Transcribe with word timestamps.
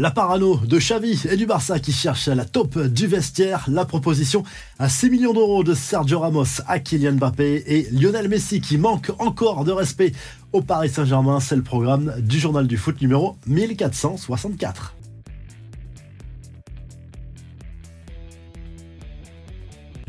La 0.00 0.10
parano 0.10 0.56
de 0.56 0.78
Xavi 0.78 1.24
et 1.30 1.36
du 1.36 1.44
Barça 1.44 1.78
qui 1.78 1.92
cherche 1.92 2.28
la 2.28 2.46
taupe 2.46 2.78
du 2.78 3.06
vestiaire. 3.06 3.66
La 3.68 3.84
proposition 3.84 4.44
à 4.78 4.88
6 4.88 5.10
millions 5.10 5.34
d'euros 5.34 5.62
de 5.62 5.74
Sergio 5.74 6.20
Ramos 6.20 6.62
à 6.66 6.78
Kylian 6.78 7.16
Mbappé 7.16 7.64
et 7.66 7.86
Lionel 7.92 8.30
Messi 8.30 8.62
qui 8.62 8.78
manque 8.78 9.12
encore 9.18 9.62
de 9.66 9.72
respect 9.72 10.12
au 10.54 10.62
Paris 10.62 10.88
Saint-Germain. 10.88 11.38
C'est 11.38 11.54
le 11.54 11.62
programme 11.62 12.14
du 12.18 12.38
journal 12.38 12.66
du 12.66 12.78
foot 12.78 12.98
numéro 13.02 13.36
1464. 13.46 14.94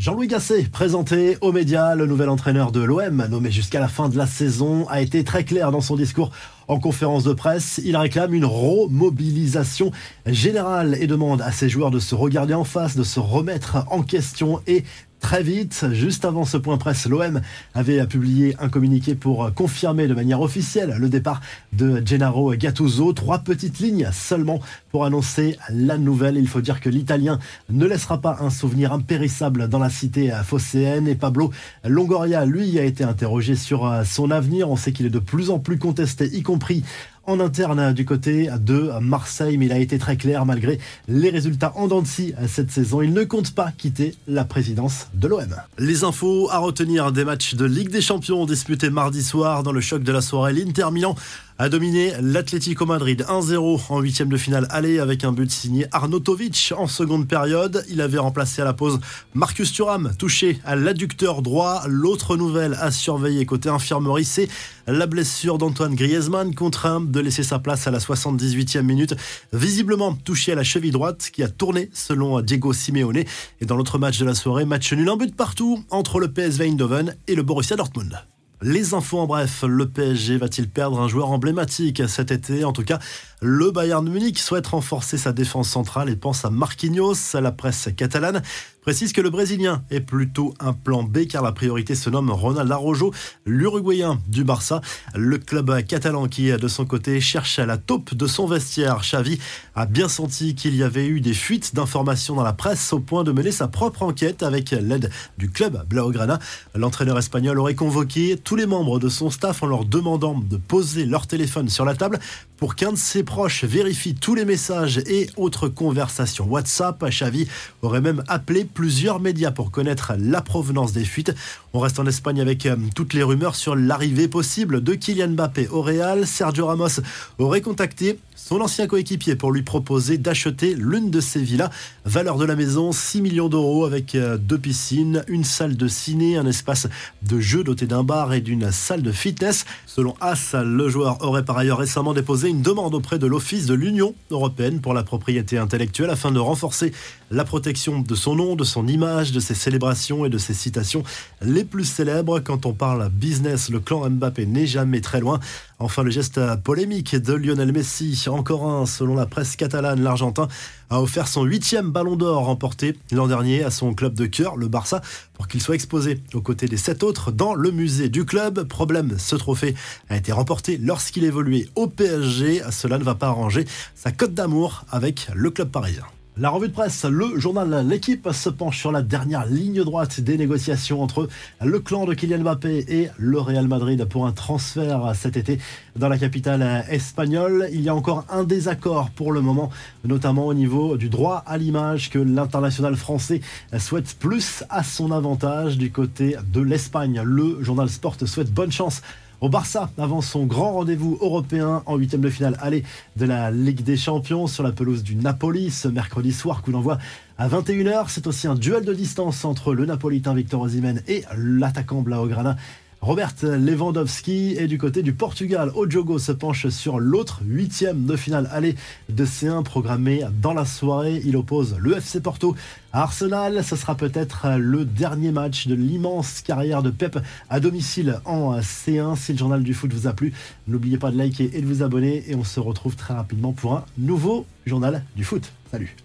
Jean-Louis 0.01 0.27
Gasset, 0.27 0.63
présenté 0.63 1.37
aux 1.41 1.51
médias, 1.51 1.93
le 1.93 2.07
nouvel 2.07 2.29
entraîneur 2.29 2.71
de 2.71 2.81
l'OM, 2.81 3.23
nommé 3.29 3.51
jusqu'à 3.51 3.79
la 3.79 3.87
fin 3.87 4.09
de 4.09 4.17
la 4.17 4.25
saison, 4.25 4.87
a 4.89 4.99
été 4.99 5.23
très 5.23 5.43
clair 5.43 5.69
dans 5.69 5.79
son 5.79 5.95
discours 5.95 6.31
en 6.67 6.79
conférence 6.79 7.23
de 7.23 7.33
presse. 7.33 7.81
Il 7.83 7.97
réclame 7.97 8.33
une 8.33 8.45
remobilisation 8.45 9.91
générale 10.25 10.97
et 10.99 11.07
demande 11.07 11.41
à 11.41 11.51
ses 11.51 11.69
joueurs 11.69 11.91
de 11.91 11.99
se 11.99 12.15
regarder 12.15 12.53
en 12.53 12.63
face, 12.63 12.95
de 12.95 13.03
se 13.03 13.19
remettre 13.19 13.85
en 13.89 14.03
question 14.03 14.61
et 14.67 14.83
très 15.21 15.43
vite. 15.43 15.85
Juste 15.93 16.25
avant 16.25 16.43
ce 16.43 16.57
point 16.57 16.77
presse, 16.77 17.05
l'OM 17.05 17.41
avait 17.73 18.05
publié 18.07 18.55
un 18.59 18.67
communiqué 18.67 19.15
pour 19.15 19.53
confirmer 19.53 20.07
de 20.07 20.13
manière 20.13 20.41
officielle 20.41 20.95
le 20.99 21.09
départ 21.09 21.41
de 21.71 22.01
Gennaro 22.03 22.53
Gattuso. 22.55 23.13
Trois 23.13 23.39
petites 23.39 23.79
lignes 23.79 24.09
seulement 24.11 24.59
pour 24.89 25.05
annoncer 25.05 25.57
la 25.69 25.97
nouvelle. 25.97 26.37
Il 26.37 26.47
faut 26.47 26.59
dire 26.59 26.81
que 26.81 26.89
l'Italien 26.89 27.39
ne 27.69 27.85
laissera 27.85 28.19
pas 28.19 28.37
un 28.41 28.49
souvenir 28.49 28.91
impérissable 28.91 29.69
dans 29.69 29.79
la 29.79 29.89
cité 29.89 30.31
phocéenne 30.43 31.07
et 31.07 31.15
Pablo 31.15 31.51
Longoria, 31.85 32.45
lui, 32.45 32.79
a 32.79 32.83
été 32.83 33.03
interrogé 33.03 33.55
sur 33.55 33.89
son 34.03 34.31
avenir. 34.31 34.69
On 34.69 34.75
sait 34.75 34.91
qu'il 34.91 35.05
est 35.05 35.11
de 35.11 35.19
plus 35.19 35.51
en 35.51 35.59
plus 35.59 35.77
contesté, 35.77 36.29
compris 36.51 36.83
en 37.27 37.39
interne 37.39 37.93
du 37.93 38.03
côté 38.03 38.49
de 38.59 38.91
Marseille, 38.99 39.57
mais 39.57 39.67
il 39.67 39.71
a 39.71 39.77
été 39.77 39.97
très 39.97 40.17
clair 40.17 40.45
malgré 40.45 40.79
les 41.07 41.29
résultats 41.29 41.71
en 41.77 41.87
dents 41.87 42.01
de 42.01 42.07
scie 42.07 42.33
cette 42.45 42.71
saison. 42.71 43.01
Il 43.01 43.13
ne 43.13 43.23
compte 43.23 43.55
pas 43.55 43.71
quitter 43.71 44.15
la 44.27 44.43
présidence 44.43 45.07
de 45.13 45.29
l'OM. 45.29 45.55
Les 45.77 46.03
infos 46.03 46.49
à 46.51 46.57
retenir 46.57 47.13
des 47.13 47.23
matchs 47.23 47.55
de 47.55 47.63
Ligue 47.63 47.89
des 47.89 48.01
Champions 48.01 48.45
disputés 48.45 48.89
mardi 48.89 49.23
soir 49.23 49.63
dans 49.63 49.71
le 49.71 49.79
choc 49.79 50.03
de 50.03 50.11
la 50.11 50.19
soirée. 50.19 50.51
L'Inter 50.51 50.87
Milan 50.91 51.15
a 51.61 51.69
dominé 51.69 52.13
l'Atlético 52.19 52.87
Madrid 52.87 53.23
1-0 53.29 53.81
en 53.89 53.99
huitième 53.99 54.29
de 54.29 54.37
finale 54.37 54.65
aller 54.71 54.97
avec 54.97 55.23
un 55.23 55.31
but 55.31 55.51
signé 55.51 55.85
Arnautovic 55.91 56.73
en 56.75 56.87
seconde 56.87 57.27
période. 57.27 57.85
Il 57.87 58.01
avait 58.01 58.17
remplacé 58.17 58.63
à 58.63 58.65
la 58.65 58.73
pause 58.73 58.99
Marcus 59.35 59.71
Thuram, 59.71 60.11
touché 60.17 60.59
à 60.65 60.75
l'adducteur 60.75 61.43
droit. 61.43 61.83
L'autre 61.87 62.35
nouvelle 62.35 62.75
à 62.81 62.89
surveiller 62.89 63.45
côté 63.45 63.69
infirmerie, 63.69 64.25
c'est 64.25 64.47
la 64.87 65.05
blessure 65.05 65.59
d'Antoine 65.59 65.93
Griezmann, 65.93 66.55
contraint 66.55 66.99
de 66.99 67.19
laisser 67.19 67.43
sa 67.43 67.59
place 67.59 67.85
à 67.85 67.91
la 67.91 67.99
78e 67.99 68.81
minute, 68.81 69.13
visiblement 69.53 70.15
touché 70.15 70.53
à 70.53 70.55
la 70.55 70.63
cheville 70.63 70.89
droite 70.89 71.29
qui 71.31 71.43
a 71.43 71.47
tourné 71.47 71.91
selon 71.93 72.41
Diego 72.41 72.73
Simeone. 72.73 73.23
Et 73.59 73.65
dans 73.67 73.75
l'autre 73.75 73.99
match 73.99 74.17
de 74.17 74.25
la 74.25 74.33
soirée, 74.33 74.65
match 74.65 74.91
nul, 74.93 75.07
un 75.07 75.15
but 75.15 75.35
partout 75.35 75.83
entre 75.91 76.19
le 76.19 76.33
PSV 76.33 76.69
Eindhoven 76.69 77.15
et 77.27 77.35
le 77.35 77.43
Borussia 77.43 77.75
Dortmund. 77.75 78.19
Les 78.63 78.93
infos 78.93 79.17
en 79.17 79.25
bref, 79.25 79.63
le 79.67 79.89
PSG 79.89 80.37
va-t-il 80.37 80.69
perdre 80.69 80.99
un 80.99 81.07
joueur 81.07 81.31
emblématique 81.31 82.07
cet 82.07 82.29
été? 82.29 82.63
En 82.63 82.73
tout 82.73 82.83
cas, 82.83 82.99
le 83.43 83.71
Bayern 83.71 84.07
Munich 84.07 84.37
souhaite 84.37 84.67
renforcer 84.67 85.17
sa 85.17 85.33
défense 85.33 85.67
centrale 85.67 86.09
et 86.09 86.15
pense 86.15 86.45
à 86.45 86.51
Marquinhos. 86.51 87.15
La 87.33 87.51
presse 87.51 87.89
catalane 87.97 88.43
précise 88.81 89.13
que 89.13 89.21
le 89.21 89.31
Brésilien 89.31 89.83
est 89.89 89.99
plutôt 89.99 90.53
un 90.59 90.73
plan 90.73 91.01
B 91.01 91.25
car 91.27 91.41
la 91.41 91.51
priorité 91.51 91.95
se 91.95 92.11
nomme 92.11 92.29
Ronald 92.29 92.71
Arrojo, 92.71 93.11
l'Uruguayen 93.47 94.19
du 94.27 94.43
Barça. 94.43 94.81
Le 95.15 95.39
club 95.39 95.83
catalan 95.87 96.27
qui, 96.27 96.51
de 96.51 96.67
son 96.67 96.85
côté, 96.85 97.19
cherche 97.19 97.57
à 97.57 97.65
la 97.65 97.77
taupe 97.77 98.13
de 98.13 98.27
son 98.27 98.45
vestiaire. 98.45 98.99
Xavi 99.01 99.39
a 99.73 99.87
bien 99.87 100.07
senti 100.07 100.53
qu'il 100.53 100.75
y 100.75 100.83
avait 100.83 101.07
eu 101.07 101.19
des 101.19 101.33
fuites 101.33 101.73
d'informations 101.73 102.35
dans 102.35 102.43
la 102.43 102.53
presse 102.53 102.93
au 102.93 102.99
point 102.99 103.23
de 103.23 103.31
mener 103.31 103.51
sa 103.51 103.67
propre 103.67 104.03
enquête 104.03 104.43
avec 104.43 104.69
l'aide 104.69 105.09
du 105.39 105.49
club 105.49 105.83
Blaugrana. 105.89 106.37
L'entraîneur 106.75 107.17
espagnol 107.17 107.57
aurait 107.57 107.73
convoqué 107.73 108.37
tous 108.37 108.55
les 108.55 108.67
membres 108.67 108.99
de 108.99 109.09
son 109.09 109.31
staff 109.31 109.63
en 109.63 109.67
leur 109.67 109.85
demandant 109.85 110.39
de 110.39 110.57
poser 110.57 111.05
leur 111.05 111.25
téléphone 111.25 111.69
sur 111.69 111.85
la 111.85 111.95
table 111.95 112.19
pour 112.57 112.75
qu'un 112.75 112.91
de 112.91 112.97
ses 112.97 113.23
proches 113.31 113.63
vérifie 113.63 114.13
tous 114.13 114.35
les 114.35 114.43
messages 114.43 114.97
et 114.97 115.29
autres 115.37 115.69
conversations 115.69 116.45
WhatsApp. 116.49 117.01
Xavi 117.01 117.47
aurait 117.81 118.01
même 118.01 118.25
appelé 118.27 118.65
plusieurs 118.65 119.21
médias 119.21 119.51
pour 119.51 119.71
connaître 119.71 120.11
la 120.19 120.41
provenance 120.41 120.91
des 120.91 121.05
fuites. 121.05 121.33
On 121.71 121.79
reste 121.79 121.97
en 121.97 122.05
Espagne 122.05 122.41
avec 122.41 122.65
euh, 122.65 122.75
toutes 122.93 123.13
les 123.13 123.23
rumeurs 123.23 123.55
sur 123.55 123.77
l'arrivée 123.77 124.27
possible 124.27 124.83
de 124.83 124.95
Kylian 124.95 125.29
Mbappé 125.29 125.69
au 125.69 125.81
Real. 125.81 126.27
Sergio 126.27 126.65
Ramos 126.65 126.99
aurait 127.39 127.61
contacté 127.61 128.19
son 128.35 128.59
ancien 128.59 128.87
coéquipier 128.87 129.37
pour 129.37 129.53
lui 129.53 129.61
proposer 129.61 130.17
d'acheter 130.17 130.75
l'une 130.75 131.09
de 131.09 131.21
ses 131.21 131.41
villas. 131.41 131.69
Valeur 132.03 132.37
de 132.37 132.43
la 132.43 132.57
maison 132.57 132.91
6 132.91 133.21
millions 133.21 133.47
d'euros 133.47 133.85
avec 133.85 134.13
euh, 134.13 134.37
deux 134.37 134.57
piscines, 134.57 135.23
une 135.29 135.45
salle 135.45 135.77
de 135.77 135.87
ciné, 135.87 136.35
un 136.35 136.45
espace 136.45 136.87
de 137.21 137.39
jeu 137.39 137.63
doté 137.63 137.85
d'un 137.85 138.03
bar 138.03 138.33
et 138.33 138.41
d'une 138.41 138.71
salle 138.73 139.03
de 139.03 139.11
fitness. 139.13 139.63
Selon 139.85 140.15
As, 140.19 140.53
le 140.53 140.89
joueur 140.89 141.21
aurait 141.21 141.45
par 141.45 141.57
ailleurs 141.57 141.77
récemment 141.77 142.13
déposé 142.13 142.49
une 142.49 142.61
demande 142.61 142.93
auprès 142.93 143.19
de 143.21 143.27
l'Office 143.27 143.67
de 143.67 143.75
l'Union 143.75 144.15
européenne 144.31 144.81
pour 144.81 144.93
la 144.93 145.03
propriété 145.03 145.57
intellectuelle 145.57 146.09
afin 146.09 146.31
de 146.31 146.39
renforcer 146.39 146.91
la 147.29 147.45
protection 147.45 148.01
de 148.01 148.15
son 148.15 148.35
nom, 148.35 148.55
de 148.55 148.63
son 148.63 148.87
image, 148.87 149.31
de 149.31 149.39
ses 149.39 149.53
célébrations 149.53 150.25
et 150.25 150.29
de 150.29 150.39
ses 150.39 150.55
citations 150.55 151.03
les 151.41 151.63
plus 151.63 151.85
célèbres. 151.85 152.39
Quand 152.39 152.65
on 152.65 152.73
parle 152.73 153.09
business, 153.09 153.69
le 153.69 153.79
clan 153.79 154.09
Mbappé 154.09 154.47
n'est 154.47 154.65
jamais 154.65 155.01
très 155.01 155.19
loin. 155.21 155.39
Enfin, 155.83 156.03
le 156.03 156.11
geste 156.11 156.39
polémique 156.63 157.15
de 157.15 157.33
Lionel 157.33 157.71
Messi, 157.71 158.25
encore 158.27 158.69
un, 158.69 158.85
selon 158.85 159.15
la 159.15 159.25
presse 159.25 159.55
catalane, 159.55 159.99
l'Argentin 160.03 160.47
a 160.91 161.01
offert 161.01 161.27
son 161.27 161.43
huitième 161.43 161.89
ballon 161.89 162.15
d'or 162.15 162.45
remporté 162.45 162.95
l'an 163.11 163.27
dernier 163.27 163.63
à 163.63 163.71
son 163.71 163.95
club 163.95 164.13
de 164.13 164.27
cœur, 164.27 164.57
le 164.57 164.67
Barça, 164.67 165.01
pour 165.33 165.47
qu'il 165.47 165.59
soit 165.59 165.73
exposé 165.73 166.21
aux 166.35 166.41
côtés 166.41 166.67
des 166.67 166.77
sept 166.77 167.01
autres 167.01 167.31
dans 167.31 167.55
le 167.55 167.71
musée 167.71 168.09
du 168.09 168.25
club. 168.25 168.63
Problème, 168.67 169.15
ce 169.17 169.35
trophée 169.35 169.73
a 170.09 170.17
été 170.17 170.31
remporté 170.31 170.77
lorsqu'il 170.77 171.23
évoluait 171.23 171.67
au 171.75 171.87
PSG. 171.87 172.61
Cela 172.69 172.99
ne 172.99 173.03
va 173.03 173.15
pas 173.15 173.27
arranger 173.27 173.65
sa 173.95 174.11
cote 174.11 174.35
d'amour 174.35 174.85
avec 174.91 175.29
le 175.33 175.49
club 175.49 175.71
parisien. 175.71 176.05
La 176.37 176.49
revue 176.49 176.69
de 176.69 176.73
presse, 176.73 177.03
le 177.03 177.37
journal 177.37 177.85
L'équipe 177.85 178.29
se 178.31 178.47
penche 178.47 178.79
sur 178.79 178.93
la 178.93 179.01
dernière 179.01 179.45
ligne 179.45 179.83
droite 179.83 180.21
des 180.21 180.37
négociations 180.37 181.03
entre 181.03 181.27
le 181.61 181.79
clan 181.81 182.05
de 182.05 182.13
Kylian 182.13 182.39
Mbappé 182.39 182.85
et 182.87 183.09
le 183.17 183.37
Real 183.37 183.67
Madrid 183.67 184.05
pour 184.05 184.25
un 184.25 184.31
transfert 184.31 185.11
cet 185.13 185.35
été 185.35 185.59
dans 185.97 186.07
la 186.07 186.17
capitale 186.17 186.85
espagnole. 186.89 187.67
Il 187.73 187.81
y 187.81 187.89
a 187.89 187.95
encore 187.95 188.25
un 188.29 188.45
désaccord 188.45 189.09
pour 189.09 189.33
le 189.33 189.41
moment, 189.41 189.71
notamment 190.05 190.47
au 190.47 190.53
niveau 190.53 190.95
du 190.95 191.09
droit 191.09 191.43
à 191.45 191.57
l'image 191.57 192.09
que 192.09 192.19
l'international 192.19 192.95
français 192.95 193.41
souhaite 193.77 194.15
plus 194.17 194.63
à 194.69 194.83
son 194.83 195.11
avantage 195.11 195.77
du 195.77 195.91
côté 195.91 196.37
de 196.53 196.61
l'Espagne. 196.61 197.21
Le 197.25 197.61
journal 197.61 197.89
Sport 197.89 198.15
souhaite 198.25 198.53
bonne 198.53 198.71
chance 198.71 199.01
au 199.41 199.49
Barça 199.49 199.89
avant 199.97 200.21
son 200.21 200.45
grand 200.45 200.71
rendez-vous 200.73 201.17
européen 201.19 201.81
en 201.87 201.97
huitième 201.97 202.21
de 202.21 202.29
finale 202.29 202.55
aller 202.61 202.83
de 203.17 203.25
la 203.25 203.49
Ligue 203.49 203.83
des 203.83 203.97
Champions 203.97 204.45
sur 204.45 204.63
la 204.63 204.71
pelouse 204.71 205.01
du 205.03 205.15
Napoli 205.15 205.71
ce 205.71 205.87
mercredi 205.87 206.31
soir 206.31 206.61
coup 206.61 206.71
d'envoi 206.71 206.99
à 207.39 207.49
21h. 207.49 208.05
C'est 208.07 208.27
aussi 208.27 208.47
un 208.47 208.53
duel 208.53 208.85
de 208.85 208.93
distance 208.93 209.43
entre 209.43 209.73
le 209.73 209.87
Napolitain 209.87 210.35
Victor 210.35 210.61
Osimhen 210.61 211.01
et 211.07 211.23
l'attaquant 211.35 212.01
Blaugrana 212.01 212.55
Robert 213.01 213.33
Lewandowski 213.41 214.55
et 214.59 214.67
du 214.67 214.77
côté 214.77 215.01
du 215.01 215.11
Portugal, 215.11 215.71
Ojogo 215.73 216.19
se 216.19 216.31
penche 216.31 216.69
sur 216.69 216.99
l'autre 216.99 217.41
huitième 217.43 218.05
de 218.05 218.15
finale 218.15 218.47
aller 218.51 218.75
de 219.09 219.25
C1 219.25 219.63
programmé 219.63 220.23
dans 220.39 220.53
la 220.53 220.65
soirée. 220.65 221.19
Il 221.25 221.35
oppose 221.35 221.75
le 221.79 221.97
FC 221.97 222.21
Porto 222.21 222.55
à 222.93 223.01
Arsenal. 223.01 223.63
Ce 223.63 223.75
sera 223.75 223.95
peut-être 223.95 224.45
le 224.59 224.85
dernier 224.85 225.31
match 225.31 225.65
de 225.65 225.73
l'immense 225.73 226.41
carrière 226.41 226.83
de 226.83 226.91
Pep 226.91 227.17
à 227.49 227.59
domicile 227.59 228.19
en 228.23 228.59
C1. 228.59 229.15
Si 229.15 229.31
le 229.31 229.37
journal 229.39 229.63
du 229.63 229.73
foot 229.73 229.91
vous 229.91 230.05
a 230.05 230.13
plu, 230.13 230.31
n'oubliez 230.67 230.99
pas 230.99 231.09
de 231.09 231.17
liker 231.17 231.49
et 231.57 231.61
de 231.61 231.65
vous 231.65 231.81
abonner 231.81 232.23
et 232.27 232.35
on 232.35 232.43
se 232.43 232.59
retrouve 232.59 232.95
très 232.95 233.15
rapidement 233.15 233.51
pour 233.51 233.73
un 233.73 233.85
nouveau 233.97 234.45
journal 234.67 235.03
du 235.15 235.23
foot. 235.23 235.51
Salut 235.71 235.95